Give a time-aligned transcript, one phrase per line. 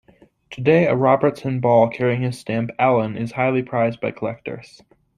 [0.49, 4.81] Today a Robertson ball carrying his stamp "Allan" is highly prized by collectors.